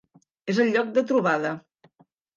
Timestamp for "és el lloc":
0.53-0.89